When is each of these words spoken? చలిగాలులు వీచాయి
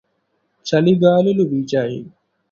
చలిగాలులు 0.65 1.43
వీచాయి 1.43 1.99